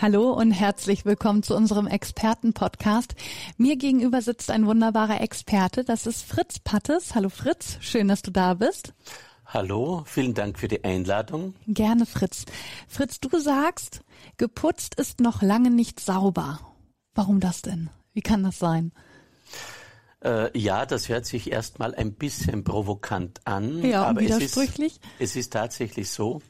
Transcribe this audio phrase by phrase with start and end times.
[0.00, 3.16] Hallo und herzlich willkommen zu unserem Experten-Podcast.
[3.56, 7.16] Mir gegenüber sitzt ein wunderbarer Experte, das ist Fritz Pattes.
[7.16, 8.94] Hallo Fritz, schön, dass du da bist.
[9.44, 11.54] Hallo, vielen Dank für die Einladung.
[11.66, 12.44] Gerne, Fritz.
[12.86, 14.02] Fritz, du sagst,
[14.36, 16.60] geputzt ist noch lange nicht sauber.
[17.14, 17.90] Warum das denn?
[18.12, 18.92] Wie kann das sein?
[20.24, 23.82] Äh, ja, das hört sich erstmal ein bisschen provokant an.
[23.82, 25.00] Ja, aber widersprüchlich.
[25.18, 26.40] Es ist, es ist tatsächlich so,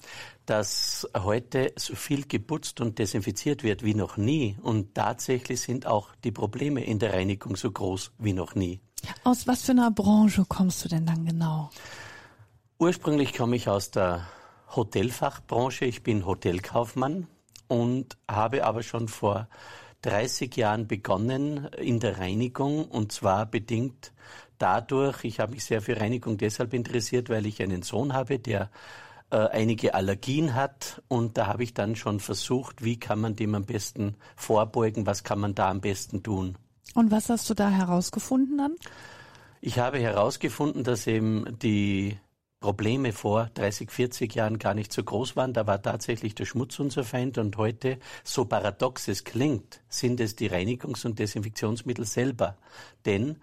[0.49, 4.57] dass heute so viel geputzt und desinfiziert wird wie noch nie.
[4.63, 8.81] Und tatsächlich sind auch die Probleme in der Reinigung so groß wie noch nie.
[9.25, 11.69] Aus was für einer Branche kommst du denn dann genau?
[12.79, 14.27] Ursprünglich komme ich aus der
[14.75, 15.85] Hotelfachbranche.
[15.85, 17.27] Ich bin Hotelkaufmann
[17.67, 19.49] und habe aber schon vor
[20.03, 24.13] 30 Jahren begonnen in der Reinigung und zwar bedingt
[24.57, 28.71] dadurch, ich habe mich sehr für Reinigung deshalb interessiert, weil ich einen Sohn habe, der
[29.31, 33.55] äh, einige Allergien hat und da habe ich dann schon versucht, wie kann man dem
[33.55, 36.57] am besten vorbeugen, was kann man da am besten tun.
[36.95, 38.75] Und was hast du da herausgefunden dann?
[39.61, 42.19] Ich habe herausgefunden, dass eben die
[42.61, 45.53] Probleme vor 30, 40 Jahren gar nicht so groß waren.
[45.53, 50.35] Da war tatsächlich der Schmutz unser Feind und heute, so paradox es klingt, sind es
[50.35, 52.57] die Reinigungs- und Desinfektionsmittel selber.
[53.05, 53.39] Denn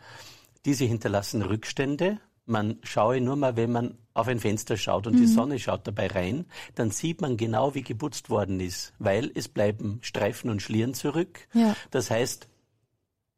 [0.66, 5.20] diese hinterlassen Rückstände, man schaue nur mal, wenn man auf ein Fenster schaut und mhm.
[5.20, 9.48] die Sonne schaut dabei rein, dann sieht man genau, wie geputzt worden ist, weil es
[9.48, 11.48] bleiben Streifen und Schlieren zurück.
[11.54, 11.76] Ja.
[11.92, 12.48] Das heißt,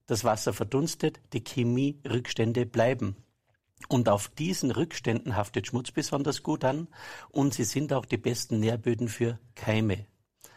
[0.06, 3.18] das Wasser verdunstet, die Chemie-Rückstände bleiben.
[3.90, 6.88] Und auf diesen Rückständen haftet Schmutz besonders gut an
[7.30, 10.06] und sie sind auch die besten Nährböden für Keime.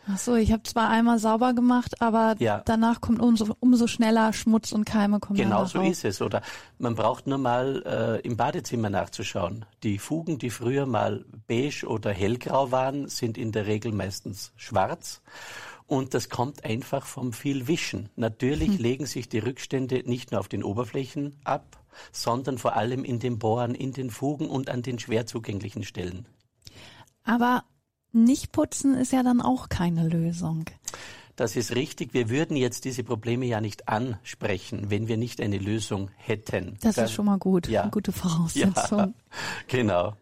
[0.09, 2.63] Ach so, ich habe zwar einmal sauber gemacht, aber ja.
[2.65, 5.39] danach kommt umso, umso schneller Schmutz und Keime kommen.
[5.39, 6.23] Genau so ist es.
[6.23, 6.43] Oder
[6.79, 7.83] man braucht nur mal
[8.23, 9.67] äh, im Badezimmer nachzuschauen.
[9.83, 15.23] Die Fugen, die früher mal beige oder hellgrau waren, sind in der Regel meistens schwarz.
[15.87, 18.11] Und das kommt einfach vom viel Wischen.
[18.15, 18.79] Natürlich hm.
[18.79, 21.79] legen sich die Rückstände nicht nur auf den Oberflächen ab,
[22.13, 26.27] sondern vor allem in den Bohren, in den Fugen und an den schwer zugänglichen Stellen.
[27.25, 27.65] Aber
[28.13, 30.65] nicht putzen ist ja dann auch keine Lösung.
[31.41, 32.13] Das ist richtig.
[32.13, 36.77] Wir würden jetzt diese Probleme ja nicht ansprechen, wenn wir nicht eine Lösung hätten.
[36.83, 37.67] Das dann, ist schon mal gut.
[37.67, 37.83] Ja.
[37.83, 39.15] Eine gute Voraussetzung.
[39.31, 39.37] Ja,
[39.69, 40.17] genau.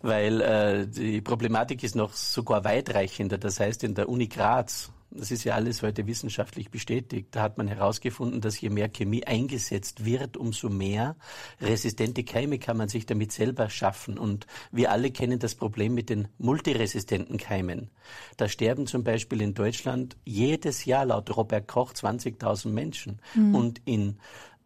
[0.00, 3.36] Weil äh, die Problematik ist noch sogar weitreichender.
[3.36, 7.56] Das heißt, in der Uni Graz das ist ja alles heute wissenschaftlich bestätigt, da hat
[7.56, 11.16] man herausgefunden, dass je mehr Chemie eingesetzt wird, umso mehr
[11.60, 14.18] resistente Keime kann man sich damit selber schaffen.
[14.18, 17.90] Und wir alle kennen das Problem mit den multiresistenten Keimen.
[18.36, 23.20] Da sterben zum Beispiel in Deutschland jedes Jahr laut Robert Koch 20.000 Menschen.
[23.34, 23.54] Mhm.
[23.54, 24.18] Und in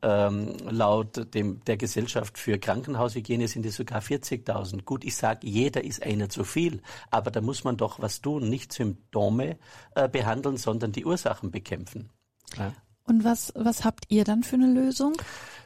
[0.03, 4.84] ähm, laut dem, der Gesellschaft für Krankenhaushygiene sind es sogar 40.000.
[4.84, 8.48] Gut, ich sage, jeder ist einer zu viel, aber da muss man doch was tun,
[8.48, 9.58] nicht Symptome
[9.94, 12.10] äh, behandeln, sondern die Ursachen bekämpfen.
[12.56, 12.72] Ja.
[13.04, 15.14] Und was, was habt ihr dann für eine Lösung?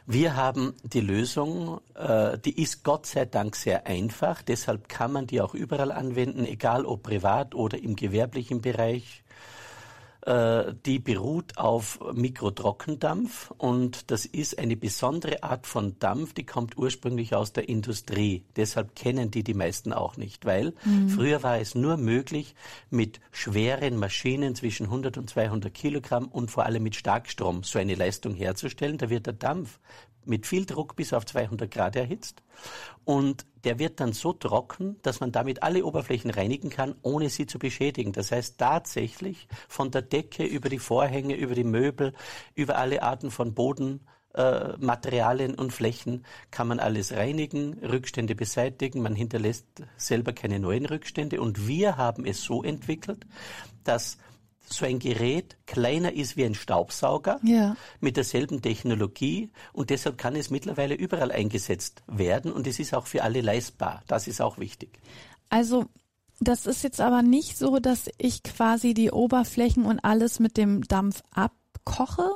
[0.05, 5.27] Wir haben die Lösung, äh, die ist Gott sei Dank sehr einfach, deshalb kann man
[5.27, 9.22] die auch überall anwenden, egal ob privat oder im gewerblichen Bereich.
[10.25, 16.77] Äh, die beruht auf Mikrotrockendampf und das ist eine besondere Art von Dampf, die kommt
[16.77, 18.45] ursprünglich aus der Industrie.
[18.55, 21.09] Deshalb kennen die die meisten auch nicht, weil mhm.
[21.09, 22.55] früher war es nur möglich,
[22.89, 27.95] mit schweren Maschinen zwischen 100 und 200 Kilogramm und vor allem mit Starkstrom so eine
[27.95, 28.97] Leistung herzustellen.
[28.97, 29.79] Da wird der Dampf
[30.25, 32.43] mit viel Druck bis auf 200 Grad erhitzt.
[33.05, 37.45] Und der wird dann so trocken, dass man damit alle Oberflächen reinigen kann, ohne sie
[37.45, 38.13] zu beschädigen.
[38.13, 42.13] Das heißt tatsächlich von der Decke über die Vorhänge, über die Möbel,
[42.55, 44.01] über alle Arten von Boden,
[44.33, 50.87] äh, Materialien und Flächen kann man alles reinigen, Rückstände beseitigen, man hinterlässt selber keine neuen
[50.87, 53.27] Rückstände und wir haben es so entwickelt,
[53.83, 54.17] dass
[54.75, 57.75] so ein Gerät kleiner ist wie ein Staubsauger ja.
[57.99, 63.07] mit derselben Technologie und deshalb kann es mittlerweile überall eingesetzt werden und es ist auch
[63.07, 64.03] für alle leistbar.
[64.07, 64.99] Das ist auch wichtig.
[65.49, 65.85] Also
[66.39, 70.83] das ist jetzt aber nicht so, dass ich quasi die Oberflächen und alles mit dem
[70.83, 72.29] Dampf abkoche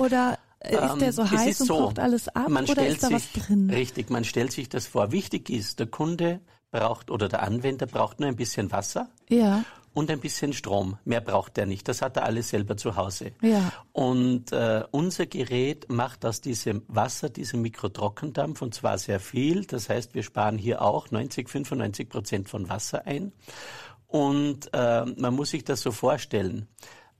[0.00, 3.08] oder ist ähm, der so heiß und so, kocht alles ab man oder ist da
[3.08, 3.70] sich, was drin?
[3.70, 5.10] Richtig, man stellt sich das vor.
[5.10, 6.40] Wichtig ist, der Kunde
[6.70, 9.08] braucht oder der Anwender braucht nur ein bisschen Wasser.
[9.28, 9.64] Ja
[10.00, 10.96] und ein bisschen Strom.
[11.04, 11.86] Mehr braucht er nicht.
[11.86, 13.32] Das hat er alles selber zu Hause.
[13.42, 13.70] Ja.
[13.92, 19.66] Und äh, unser Gerät macht aus diesem Wasser, diesem Mikrotrockendampf, und zwar sehr viel.
[19.66, 23.32] Das heißt, wir sparen hier auch 90, 95 Prozent von Wasser ein.
[24.06, 26.66] Und äh, man muss sich das so vorstellen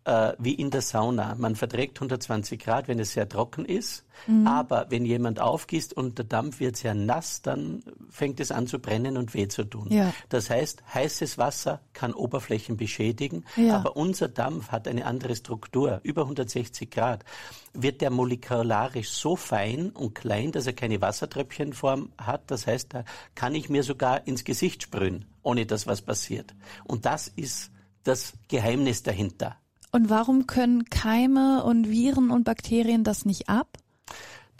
[0.04, 1.34] äh, wie in der Sauna.
[1.36, 4.04] Man verträgt 120 Grad, wenn es sehr trocken ist.
[4.26, 4.46] Mhm.
[4.46, 8.78] Aber wenn jemand aufgießt und der Dampf wird sehr nass, dann fängt es an zu
[8.78, 9.88] brennen und weh zu tun.
[9.90, 10.12] Ja.
[10.28, 13.76] Das heißt, heißes Wasser kann Oberflächen beschädigen, ja.
[13.76, 16.00] aber unser Dampf hat eine andere Struktur.
[16.02, 17.24] Über 160 Grad
[17.72, 22.50] wird der molekularisch so fein und klein, dass er keine Wassertröpfchenform hat.
[22.50, 23.04] Das heißt, da
[23.34, 26.54] kann ich mir sogar ins Gesicht sprühen, ohne dass was passiert.
[26.84, 27.70] Und das ist
[28.02, 29.56] das Geheimnis dahinter.
[29.92, 33.78] Und warum können Keime und Viren und Bakterien das nicht ab?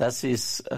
[0.00, 0.75] Das ist äh,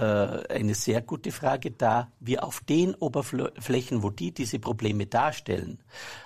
[0.50, 5.78] eine sehr gute Frage, da wir auf den Oberflächen, wo die diese Probleme darstellen,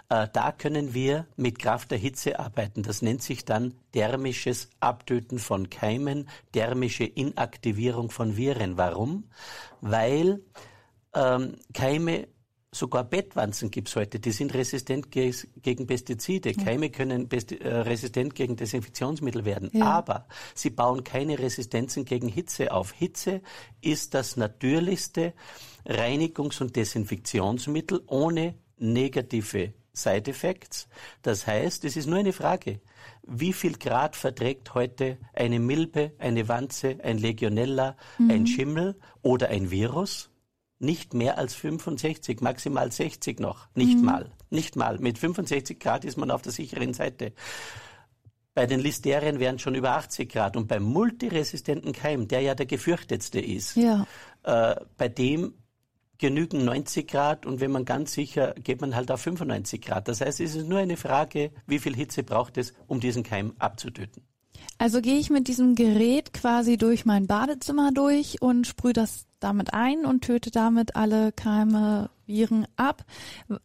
[0.09, 2.83] äh, da können wir mit Kraft der Hitze arbeiten.
[2.83, 8.79] Das nennt sich dann thermisches Abtöten von Keimen, thermische Inaktivierung von Viren.
[8.79, 9.25] Warum?
[9.83, 10.41] Weil
[11.15, 12.29] ähm, Keime
[12.77, 15.33] Sogar Bettwanzen gibt es heute, die sind resistent ge
[15.63, 16.51] gegen Pestizide.
[16.51, 16.63] Ja.
[16.63, 19.71] Keime können äh, resistent gegen Desinfektionsmittel werden.
[19.73, 19.87] Ja.
[19.87, 22.93] Aber sie bauen keine Resistenzen gegen Hitze auf.
[22.93, 23.41] Hitze
[23.81, 25.33] ist das natürlichste
[25.87, 30.87] Reinigungs- und Desinfektionsmittel ohne negative Side Effects.
[31.23, 32.81] Das heißt, es ist nur eine Frage.
[33.27, 38.31] Wie viel Grad verträgt heute eine Milbe, eine Wanze, ein Legionella, mhm.
[38.31, 40.29] ein Schimmel oder ein Virus?
[40.79, 43.69] Nicht mehr als 65, maximal 60 noch.
[43.75, 44.05] Nicht mhm.
[44.05, 44.31] mal.
[44.51, 44.99] Nicht mal.
[44.99, 47.33] Mit 65 Grad ist man auf der sicheren Seite.
[48.55, 50.57] Bei den Listerien wären schon über 80 Grad.
[50.57, 54.07] Und beim multiresistenten Keim, der ja der gefürchtetste ist, ja.
[54.43, 55.55] äh, bei dem
[56.19, 60.09] genügen 90 Grad und wenn man ganz sicher, geht man halt auf 95 Grad.
[60.09, 63.53] Das heißt, es ist nur eine Frage, wie viel Hitze braucht es, um diesen Keim
[63.59, 64.23] abzutöten.
[64.79, 69.75] Also gehe ich mit diesem Gerät quasi durch mein Badezimmer durch und sprühe das damit
[69.75, 73.05] ein und töte damit alle Keime, Viren ab,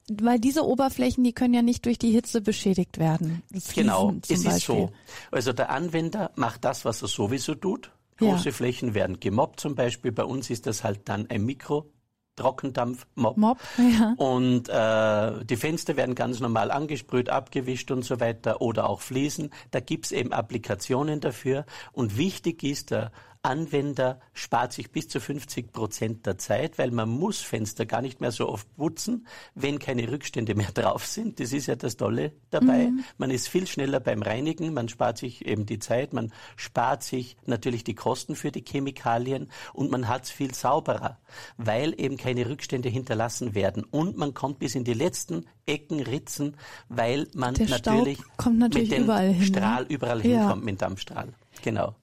[0.10, 3.42] weil diese Oberflächen, die können ja nicht durch die Hitze beschädigt werden.
[3.74, 4.52] Genau, es Beispiel.
[4.52, 4.92] ist so.
[5.32, 7.92] Also der Anwender macht das, was er sowieso tut.
[8.18, 8.52] Große ja.
[8.52, 10.12] Flächen werden gemobbt zum Beispiel.
[10.12, 11.90] Bei uns ist das halt dann ein Mikro
[12.36, 13.38] Trockendampfmob.
[13.38, 14.16] Mob, ja.
[14.18, 19.52] Und äh, die Fenster werden ganz normal angesprüht, abgewischt und so weiter oder auch Fliesen.
[19.72, 21.66] Da gibt's eben Applikationen dafür.
[21.92, 23.12] Und wichtig ist, der
[23.44, 28.22] Anwender spart sich bis zu 50 Prozent der Zeit, weil man muss Fenster gar nicht
[28.22, 31.40] mehr so oft putzen, wenn keine Rückstände mehr drauf sind.
[31.40, 32.88] Das ist ja das Tolle dabei.
[32.88, 33.04] Mhm.
[33.18, 37.36] Man ist viel schneller beim Reinigen, man spart sich eben die Zeit, man spart sich
[37.46, 41.18] natürlich die Kosten für die Chemikalien und man hat es viel sauberer,
[41.58, 46.58] weil eben keine Rückstände hinterlassen werden und man kommt bis in die letzten Ecken, Ritzen,
[46.90, 50.42] weil man natürlich, natürlich mit dem überall hin, Strahl überall ja.
[50.42, 51.34] hinkommt, mit dem Dampfstrahl.
[51.64, 51.96] Genau.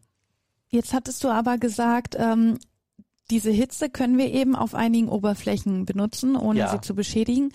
[0.69, 2.59] Jetzt hattest du aber gesagt, ähm,
[3.31, 6.71] diese Hitze können wir eben auf einigen Oberflächen benutzen, ohne ja.
[6.71, 7.53] sie zu beschädigen.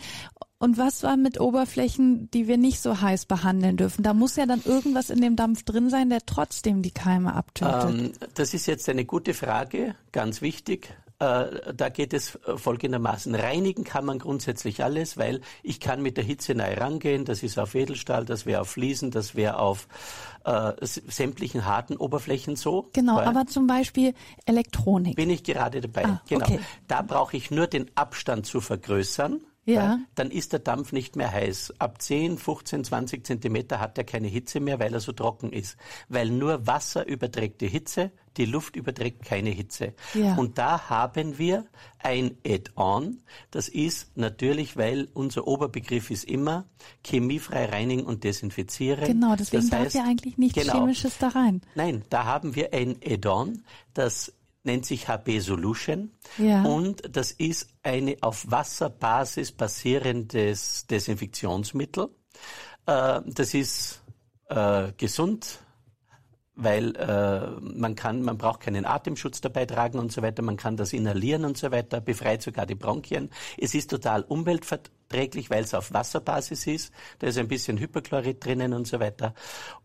[0.60, 4.04] Und was war mit Oberflächen, die wir nicht so heiß behandeln dürfen?
[4.04, 7.89] Da muss ja dann irgendwas in dem Dampf drin sein, der trotzdem die Keime abtötet.
[7.89, 10.95] Ähm, das ist jetzt eine gute Frage, ganz wichtig.
[11.19, 13.33] Äh, da geht es äh, folgendermaßen.
[13.36, 17.25] Reinigen kann man grundsätzlich alles, weil ich kann mit der Hitze nahe rangehen.
[17.25, 19.88] Das ist auf Edelstahl, das wäre auf Fliesen, das wäre auf
[20.45, 22.89] äh, sämtlichen harten Oberflächen so.
[22.94, 24.13] Genau, aber zum Beispiel
[24.45, 25.15] Elektronik.
[25.15, 26.06] Bin ich gerade dabei.
[26.06, 26.45] Ah, genau.
[26.45, 26.60] Okay.
[26.88, 29.99] Da brauche ich nur den Abstand zu vergrößern ja.
[30.16, 31.73] dann ist der Dampf nicht mehr heiß.
[31.80, 35.78] Ab 10, 15, 20 Zentimeter hat er keine Hitze mehr, weil er so trocken ist.
[36.09, 39.94] Weil nur Wasser überträgt die Hitze, die Luft überträgt keine Hitze.
[40.13, 40.35] Ja.
[40.35, 41.66] Und da haben wir
[41.99, 43.21] ein Add-on.
[43.52, 46.66] Das ist natürlich, weil unser Oberbegriff ist immer
[47.06, 49.06] chemiefrei reinigen und desinfizieren.
[49.06, 51.61] Genau, deswegen das heißt, darf ja eigentlich nichts genau, Chemisches da rein.
[51.75, 53.63] Nein, da haben wir ein Add-on,
[53.94, 56.63] das nennt sich HB Solution ja.
[56.63, 62.09] und das ist eine auf Wasserbasis basierendes Desinfektionsmittel.
[62.85, 64.02] Äh, das ist
[64.49, 65.62] äh, gesund,
[66.56, 70.78] weil äh, man kann, man braucht keinen Atemschutz dabei tragen und so weiter, man kann
[70.78, 73.31] das inhalieren und so weiter, befreit sogar die Bronchien.
[73.57, 76.94] Es ist total umweltverträglich, weil es auf Wasserbasis ist.
[77.19, 79.33] Da ist ein bisschen Hyperchlorid drinnen und so weiter.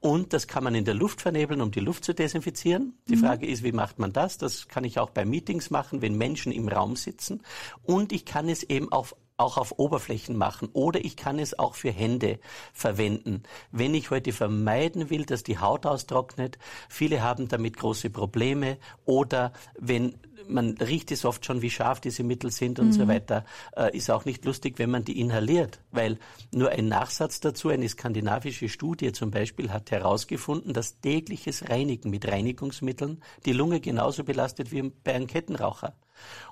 [0.01, 2.99] Und das kann man in der Luft vernebeln, um die Luft zu desinfizieren.
[3.09, 3.21] Die mhm.
[3.21, 4.37] Frage ist, wie macht man das?
[4.37, 7.43] Das kann ich auch bei Meetings machen, wenn Menschen im Raum sitzen.
[7.83, 11.75] Und ich kann es eben auf auch auf Oberflächen machen oder ich kann es auch
[11.75, 12.39] für Hände
[12.73, 13.45] verwenden.
[13.71, 19.53] Wenn ich heute vermeiden will, dass die Haut austrocknet, viele haben damit große Probleme oder
[19.79, 20.15] wenn
[20.49, 22.93] man riecht es oft schon, wie scharf diese Mittel sind und mhm.
[22.93, 23.45] so weiter.
[23.77, 26.19] Äh, ist auch nicht lustig, wenn man die inhaliert, weil
[26.53, 32.27] nur ein Nachsatz dazu, eine skandinavische Studie zum Beispiel hat herausgefunden, dass tägliches Reinigen mit
[32.27, 35.95] Reinigungsmitteln die Lunge genauso belastet wie bei einem Kettenraucher.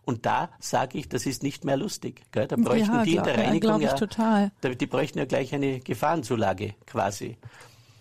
[0.05, 2.23] Und da sage ich, das ist nicht mehr lustig.
[2.33, 2.47] Gell?
[2.47, 4.53] Da bräuchten ja, die in der Reinigung ja, total.
[4.63, 7.37] die bräuchten ja gleich eine Gefahrenzulage quasi.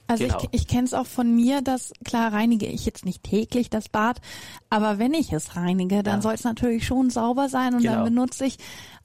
[0.07, 0.37] Also genau.
[0.39, 3.89] ich, ich kenne es auch von mir, dass klar reinige ich jetzt nicht täglich das
[3.89, 4.21] Bad,
[4.69, 6.21] aber wenn ich es reinige, dann ja.
[6.21, 7.95] soll es natürlich schon sauber sein und genau.
[7.95, 8.57] dann benutze ich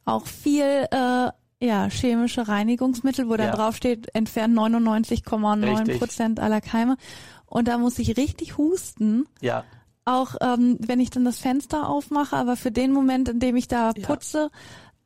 [0.05, 1.31] auch viel äh,
[1.62, 3.50] ja, chemische Reinigungsmittel, wo ja.
[3.50, 6.97] drauf steht, entfernt 99,9 Prozent aller Keime.
[7.47, 9.26] Und da muss ich richtig husten.
[9.40, 9.64] Ja.
[10.11, 13.69] Auch ähm, wenn ich dann das Fenster aufmache, aber für den Moment, in dem ich
[13.69, 14.50] da putze,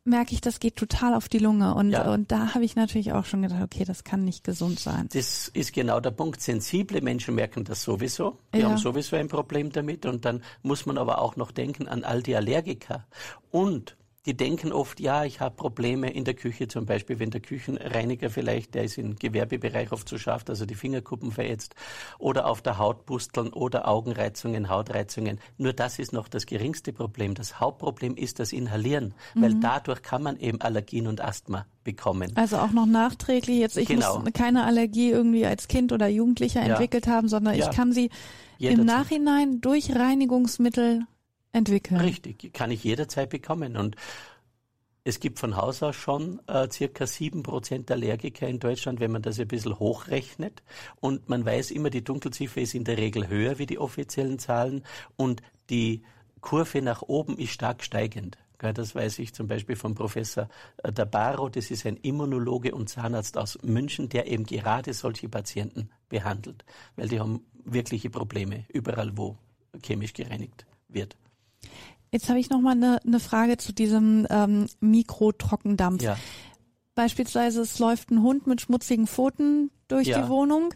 [0.03, 1.75] merke ich, das geht total auf die Lunge.
[1.75, 2.11] Und, ja.
[2.11, 5.07] und da habe ich natürlich auch schon gedacht, okay, das kann nicht gesund sein.
[5.13, 6.41] Das ist genau der Punkt.
[6.41, 8.39] Sensible Menschen merken das sowieso.
[8.55, 8.69] Die ja.
[8.69, 10.07] haben sowieso ein Problem damit.
[10.07, 13.05] Und dann muss man aber auch noch denken an all die Allergiker.
[13.51, 17.41] Und die denken oft, ja, ich habe Probleme in der Küche zum Beispiel, wenn der
[17.41, 21.75] Küchenreiniger vielleicht, der ist im Gewerbebereich oft zu scharf, dass er die Fingerkuppen verätzt,
[22.17, 25.39] oder auf der Haut pusteln oder Augenreizungen, Hautreizungen.
[25.57, 27.35] Nur das ist noch das geringste Problem.
[27.35, 29.41] Das Hauptproblem ist das Inhalieren, mhm.
[29.41, 32.31] weil dadurch kann man eben Allergien und Asthma bekommen.
[32.35, 33.59] Also auch noch nachträglich.
[33.59, 34.19] Jetzt ich genau.
[34.19, 36.73] muss keine Allergie irgendwie als Kind oder Jugendlicher ja.
[36.73, 37.69] entwickelt haben, sondern ja.
[37.69, 38.09] ich kann sie
[38.57, 38.79] Jederzeit.
[38.79, 41.05] im Nachhinein durch Reinigungsmittel
[41.55, 41.99] entwickeln.
[41.99, 43.77] Richtig, kann ich jederzeit bekommen.
[43.77, 43.95] Und
[45.07, 49.21] es gibt von Haus aus schon äh, circa sieben Prozent Allergiker in Deutschland, wenn man
[49.21, 50.63] das ein bisschen hochrechnet.
[50.99, 54.83] Und man weiß immer, die Dunkelziffer ist in der Regel höher wie die offiziellen Zahlen
[55.15, 56.03] und die
[56.41, 58.37] Kurve nach oben ist stark steigend.
[58.57, 60.49] Das weiß ich zum Beispiel vom Professor
[60.83, 65.89] äh, Dabaro, das ist ein Immunologe und Zahnarzt aus München, der eben gerade solche Patienten
[66.09, 69.37] behandelt, weil die haben wirkliche Probleme überall, wo
[69.83, 71.15] chemisch gereinigt wird.
[72.11, 76.01] Jetzt habe ich noch mal eine, eine Frage zu diesem ähm, Mikrotrockendampf.
[76.01, 76.17] Ja.
[76.93, 80.21] Beispielsweise es läuft ein Hund mit schmutzigen Pfoten durch ja.
[80.21, 80.73] die Wohnung.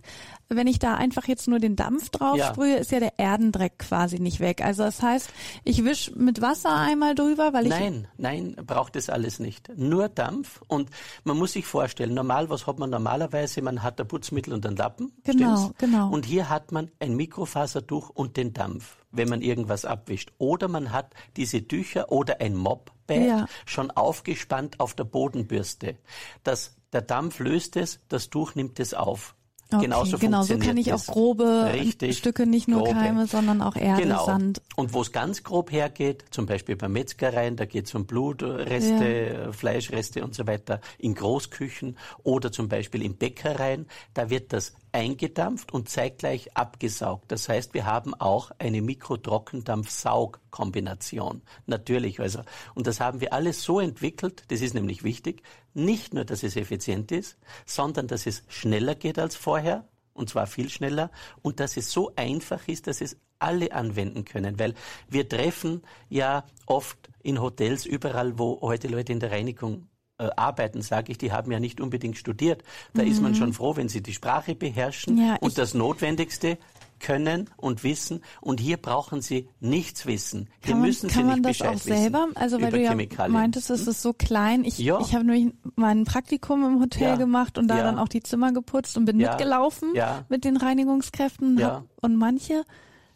[0.52, 2.48] Wenn ich da einfach jetzt nur den Dampf drauf ja.
[2.48, 4.64] sprühe, ist ja der Erdendreck quasi nicht weg.
[4.64, 5.30] Also das heißt,
[5.64, 9.70] ich wisch mit Wasser einmal drüber, weil ich Nein, nein, braucht es alles nicht.
[9.76, 10.90] Nur Dampf und
[11.24, 13.62] man muss sich vorstellen, normal, was hat man normalerweise?
[13.62, 15.12] Man hat ein Putzmittel und einen Lappen.
[15.24, 15.78] Genau, stimmt's?
[15.78, 16.10] genau.
[16.10, 20.32] Und hier hat man ein Mikrofasertuch und den Dampf, wenn man irgendwas abwischt.
[20.40, 23.48] Oder man hat diese Tücher oder ein Mob ja.
[23.66, 25.98] schon aufgespannt auf der Bodenbürste.
[26.44, 29.36] Das der Dampf löst es, das Tuch nimmt es auf.
[29.72, 32.94] Okay, Genauso genau, so kann ich auch grobe Richtig, Stücke, nicht nur grobe.
[32.94, 34.26] Keime, sondern auch Erde, genau.
[34.26, 34.64] Sand.
[34.76, 39.44] Und wo es ganz grob hergeht, zum Beispiel bei Metzgereien, da geht es um Blutreste,
[39.46, 39.52] ja.
[39.52, 45.72] Fleischreste und so weiter, in Großküchen oder zum Beispiel in Bäckereien, da wird das eingedampft
[45.72, 47.32] und zeitgleich abgesaugt.
[47.32, 51.42] Das heißt, wir haben auch eine Mikrotrockendampf-Saug-Kombination.
[51.66, 52.42] Natürlich, also.
[52.76, 55.44] Und das haben wir alles so entwickelt, das ist nämlich wichtig,
[55.74, 60.48] nicht nur, dass es effizient ist, sondern dass es schneller geht als vorher, und zwar
[60.48, 64.74] viel schneller, und dass es so einfach ist, dass es alle anwenden können, weil
[65.08, 69.88] wir treffen ja oft in Hotels überall, wo heute Leute in der Reinigung
[70.20, 72.64] äh, arbeiten, sage ich, die haben ja nicht unbedingt studiert.
[72.94, 73.12] Da mhm.
[73.12, 73.36] ist man mhm.
[73.36, 76.58] schon froh, wenn sie die Sprache beherrschen ja, und das Notwendigste
[77.00, 80.50] können und wissen und hier brauchen sie nichts wissen.
[80.62, 82.28] Hier kann man, müssen kann sie nicht man das auch selber?
[82.36, 84.66] Also weil du ja meintest, es ist so klein.
[84.66, 85.00] Ich, ja.
[85.00, 87.16] ich habe nämlich mein Praktikum im Hotel ja.
[87.16, 87.84] gemacht und da ja.
[87.84, 89.94] dann auch die Zimmer geputzt und bin mitgelaufen
[90.28, 92.66] mit den Reinigungskräften hab, und manche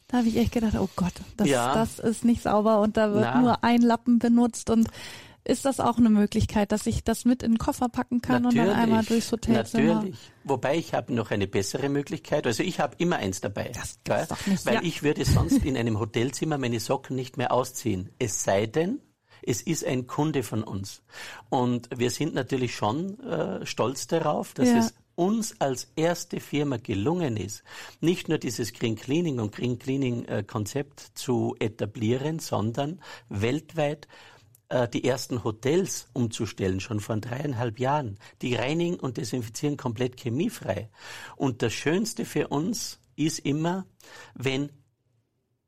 [0.07, 3.25] da habe ich echt gedacht, oh Gott, das, das ist nicht sauber und da wird
[3.33, 3.41] Na.
[3.41, 4.88] nur ein Lappen benutzt und
[5.45, 8.62] ist das auch eine Möglichkeit, dass ich das mit in den Koffer packen kann natürlich,
[8.62, 9.95] und dann einmal durchs Hotelzimmer?
[9.95, 10.17] Natürlich.
[10.45, 12.47] Wobei ich habe noch eine bessere Möglichkeit.
[12.47, 13.71] Also ich habe immer eins dabei.
[13.73, 14.25] Das gell?
[14.29, 14.81] Doch nicht, weil ja.
[14.83, 18.09] ich würde sonst in einem Hotelzimmer meine Socken nicht mehr ausziehen.
[18.19, 19.00] Es sei denn,
[19.41, 21.03] es ist ein Kunde von uns.
[21.50, 24.77] Und wir sind natürlich schon äh, stolz darauf, dass ja.
[24.77, 27.63] es uns als erste Firma gelungen ist,
[28.01, 34.07] nicht nur dieses Green Cleaning und Green Cleaning äh, Konzept zu etablieren, sondern weltweit
[34.91, 38.17] die ersten Hotels umzustellen, schon vor dreieinhalb Jahren.
[38.41, 40.89] Die reinigen und desinfizieren komplett chemiefrei.
[41.35, 43.85] Und das Schönste für uns ist immer,
[44.33, 44.69] wenn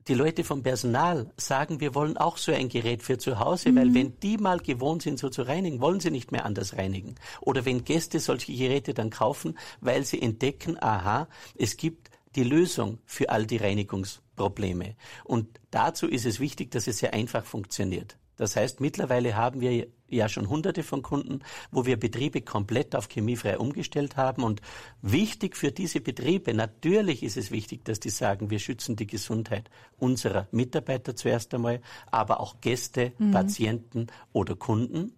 [0.07, 3.75] die Leute vom Personal sagen, wir wollen auch so ein Gerät für zu Hause, mhm.
[3.75, 7.15] weil wenn die mal gewohnt sind, so zu reinigen, wollen sie nicht mehr anders reinigen.
[7.41, 12.99] Oder wenn Gäste solche Geräte dann kaufen, weil sie entdecken, aha, es gibt die Lösung
[13.05, 14.95] für all die Reinigungsprobleme.
[15.23, 18.17] Und dazu ist es wichtig, dass es sehr einfach funktioniert.
[18.37, 21.39] Das heißt, mittlerweile haben wir ja schon hunderte von Kunden,
[21.71, 24.43] wo wir Betriebe komplett auf chemiefrei umgestellt haben.
[24.43, 24.61] Und
[25.01, 29.69] wichtig für diese Betriebe, natürlich ist es wichtig, dass die sagen, wir schützen die Gesundheit
[29.97, 33.31] unserer Mitarbeiter zuerst einmal, aber auch Gäste, mhm.
[33.31, 35.13] Patienten oder Kunden.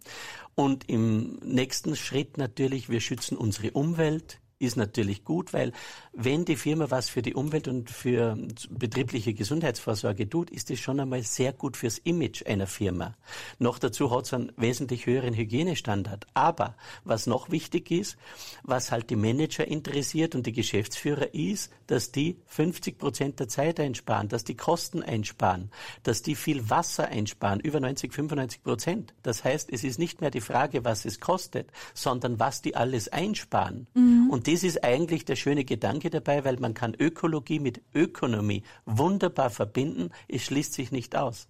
[0.55, 5.71] Und im nächsten Schritt natürlich, wir schützen unsere Umwelt, ist natürlich gut, weil
[6.13, 8.37] wenn die Firma was für die Umwelt und für
[8.69, 13.15] betriebliche Gesundheitsvorsorge tut, ist es schon einmal sehr gut fürs Image einer Firma.
[13.59, 16.25] Noch dazu hat es einen wesentlich höheren Hygienestandard.
[16.33, 18.17] Aber was noch wichtig ist,
[18.63, 23.79] was halt die Manager interessiert und die Geschäftsführer ist, dass die 50 Prozent der Zeit
[23.79, 25.71] einsparen, dass die Kosten einsparen,
[26.03, 29.13] dass die viel Wasser einsparen, über 90, 95 Prozent.
[29.23, 33.07] Das heißt, es ist nicht mehr die Frage, was es kostet, sondern was die alles
[33.09, 33.87] einsparen.
[33.93, 34.29] Mhm.
[34.29, 39.49] Und das ist eigentlich der schöne Gedanke dabei, weil man kann Ökologie mit Ökonomie wunderbar
[39.49, 40.09] verbinden.
[40.29, 41.49] Es schließt sich nicht aus.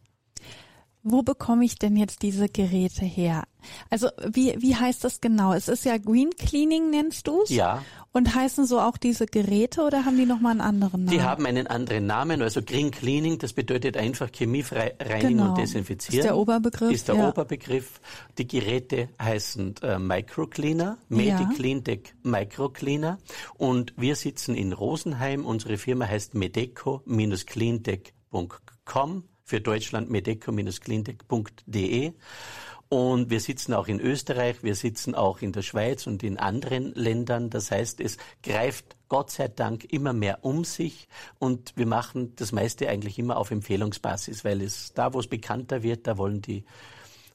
[1.09, 3.43] Wo bekomme ich denn jetzt diese Geräte her?
[3.89, 5.53] Also wie, wie heißt das genau?
[5.53, 7.49] Es ist ja Green Cleaning, nennst du es?
[7.49, 7.83] Ja.
[8.11, 11.17] Und heißen so auch diese Geräte oder haben die nochmal einen anderen Namen?
[11.17, 12.41] Die haben einen anderen Namen.
[12.41, 15.49] Also Green Cleaning, das bedeutet einfach chemiefrei reinigen genau.
[15.49, 16.19] und desinfizieren.
[16.19, 16.91] Ist der Oberbegriff.
[16.91, 17.29] Ist der ja.
[17.29, 18.01] Oberbegriff.
[18.37, 22.31] Die Geräte heißen äh, Microcleaner, MediCleanTech ja.
[22.31, 23.19] Microcleaner.
[23.57, 25.45] Und wir sitzen in Rosenheim.
[25.45, 32.13] Unsere Firma heißt medeco-cleantech.com für Deutschland medeco-cleantech.de.
[32.89, 36.93] Und wir sitzen auch in Österreich, wir sitzen auch in der Schweiz und in anderen
[36.93, 37.49] Ländern.
[37.49, 41.07] Das heißt, es greift Gott sei Dank immer mehr um sich
[41.39, 45.83] und wir machen das meiste eigentlich immer auf Empfehlungsbasis, weil es da, wo es bekannter
[45.83, 46.63] wird, da wollen die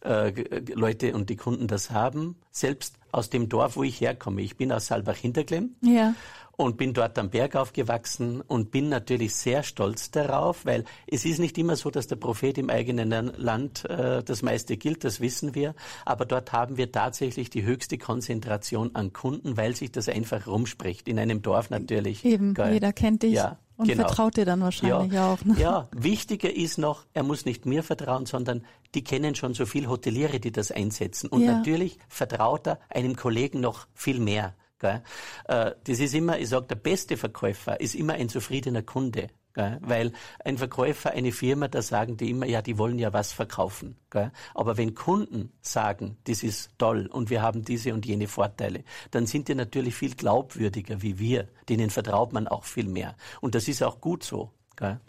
[0.05, 0.33] äh,
[0.75, 2.37] Leute und die Kunden das haben.
[2.51, 4.43] Selbst aus dem Dorf, wo ich herkomme.
[4.43, 5.77] Ich bin aus Saalbach-Hinterklemm.
[5.83, 6.15] Ja
[6.57, 11.39] und bin dort am Berg aufgewachsen und bin natürlich sehr stolz darauf, weil es ist
[11.39, 15.55] nicht immer so, dass der Prophet im eigenen Land äh, das meiste gilt, das wissen
[15.55, 20.47] wir, aber dort haben wir tatsächlich die höchste Konzentration an Kunden, weil sich das einfach
[20.47, 22.25] rumspricht, in einem Dorf natürlich.
[22.25, 22.75] Eben, Geil.
[22.75, 23.35] jeder kennt dich.
[23.35, 23.59] Ja.
[23.77, 24.07] Und genau.
[24.07, 25.33] vertraut dir dann wahrscheinlich ja.
[25.33, 25.45] auch.
[25.45, 25.57] Ne?
[25.59, 28.65] Ja, wichtiger ist noch, er muss nicht mir vertrauen, sondern
[28.95, 31.29] die kennen schon so viel Hoteliere, die das einsetzen.
[31.29, 31.57] Und ja.
[31.57, 34.55] natürlich vertraut er einem Kollegen noch viel mehr.
[34.79, 35.03] Gell?
[35.47, 39.29] Äh, das ist immer, ich sage, der beste Verkäufer ist immer ein zufriedener Kunde.
[39.55, 39.79] Gell?
[39.83, 40.13] Weil
[40.45, 43.97] ein Verkäufer, eine Firma, da sagen die immer, ja, die wollen ja was verkaufen.
[44.11, 44.33] Gell?
[44.55, 49.27] Aber wenn Kunden sagen, das ist toll und wir haben diese und jene Vorteile, dann
[49.27, 51.49] sind die natürlich viel glaubwürdiger wie wir.
[51.69, 53.17] Denen vertraut man auch viel mehr.
[53.41, 54.53] Und das ist auch gut so.
[54.77, 55.01] Gell?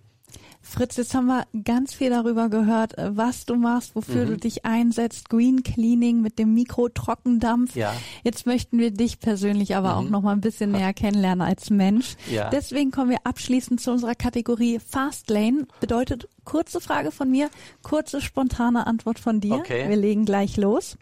[0.65, 4.29] Fritz, jetzt haben wir ganz viel darüber gehört, äh, was du machst, wofür mhm.
[4.29, 7.75] du dich einsetzt, Green Cleaning mit dem Mikrotrockendampf.
[7.75, 7.93] Ja.
[8.23, 9.97] Jetzt möchten wir dich persönlich aber mhm.
[9.97, 12.15] auch noch mal ein bisschen näher kennenlernen als Mensch.
[12.31, 12.49] Ja.
[12.49, 15.67] Deswegen kommen wir abschließend zu unserer Kategorie Fastlane.
[15.81, 17.49] Bedeutet kurze Frage von mir,
[17.81, 19.55] kurze spontane Antwort von dir.
[19.55, 19.89] Okay.
[19.89, 20.97] Wir legen gleich los.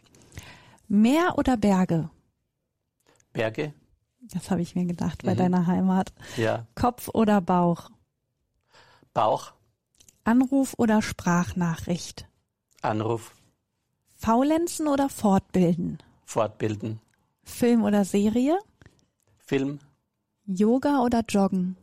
[0.87, 2.09] Meer oder Berge?
[3.31, 3.73] Berge.
[4.21, 5.37] Das habe ich mir gedacht bei mhm.
[5.37, 6.13] deiner Heimat.
[6.35, 6.65] Ja.
[6.75, 7.89] Kopf oder Bauch?
[9.13, 9.53] Bauch.
[10.23, 12.27] Anruf oder Sprachnachricht?
[12.81, 13.33] Anruf.
[14.15, 15.97] Faulenzen oder fortbilden?
[16.25, 16.99] Fortbilden.
[17.43, 18.57] Film oder Serie?
[19.37, 19.79] Film.
[20.45, 21.75] Yoga oder Joggen?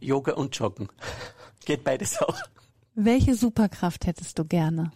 [0.00, 0.88] Yoga und Joggen.
[1.64, 2.38] Geht beides auch.
[2.94, 4.90] Welche Superkraft hättest du gerne?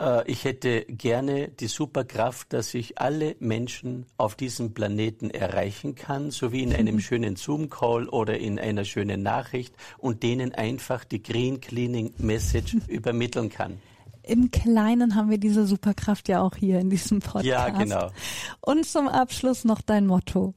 [0.00, 6.30] Äh, ich hätte gerne die Superkraft, dass ich alle Menschen auf diesem Planeten erreichen kann,
[6.30, 11.22] so wie in einem schönen Zoom-Call oder in einer schönen Nachricht und denen einfach die
[11.22, 13.80] Green Cleaning Message übermitteln kann.
[14.22, 17.44] Im Kleinen haben wir diese Superkraft ja auch hier in diesem Podcast.
[17.44, 18.10] Ja, genau.
[18.60, 20.52] Und zum Abschluss noch dein Motto.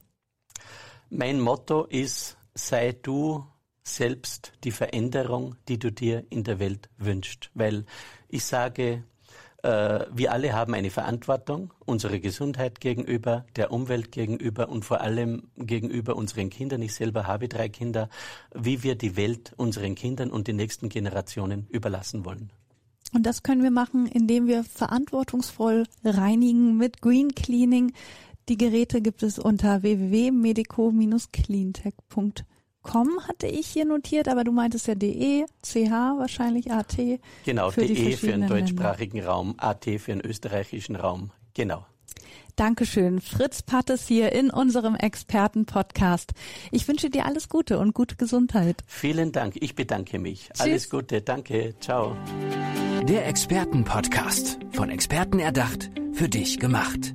[1.08, 3.44] Mein Motto ist, sei du
[3.84, 7.50] selbst die Veränderung, die du dir in der Welt wünschst.
[7.54, 7.84] Weil
[8.28, 9.04] ich sage,
[9.62, 16.16] wir alle haben eine Verantwortung unserer Gesundheit gegenüber, der Umwelt gegenüber und vor allem gegenüber
[16.16, 16.82] unseren Kindern.
[16.82, 18.08] Ich selber habe drei Kinder,
[18.54, 22.50] wie wir die Welt unseren Kindern und den nächsten Generationen überlassen wollen.
[23.12, 27.92] Und das können wir machen, indem wir verantwortungsvoll reinigen mit Green Cleaning.
[28.48, 34.94] Die Geräte gibt es unter www.medico-cleantech.com com hatte ich hier notiert, aber du meintest ja
[34.94, 36.96] de, ch wahrscheinlich at.
[37.44, 39.32] Genau, für de für den deutschsprachigen Länder.
[39.32, 41.30] Raum, at für den österreichischen Raum.
[41.54, 41.84] Genau.
[42.56, 43.20] Dankeschön.
[43.20, 46.32] Fritz Pattes hier in unserem Experten-Podcast.
[46.70, 48.82] Ich wünsche dir alles Gute und gute Gesundheit.
[48.86, 49.54] Vielen Dank.
[49.60, 50.50] Ich bedanke mich.
[50.52, 50.60] Tschüss.
[50.60, 51.22] Alles Gute.
[51.22, 51.74] Danke.
[51.80, 52.16] Ciao.
[53.08, 54.58] Der Experten-Podcast.
[54.72, 57.14] Von Experten erdacht, für dich gemacht.